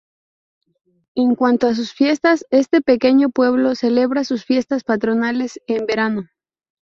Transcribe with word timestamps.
En 1.13 1.35
cuanto 1.35 1.67
a 1.67 1.75
sus 1.75 1.93
fiestas, 1.93 2.43
este 2.49 2.81
pequeño 2.81 3.29
pueblo 3.29 3.75
celebra 3.75 4.23
sus 4.23 4.43
fiestas 4.45 4.83
patronales 4.83 5.59
en 5.67 5.85
verano. 5.85 6.27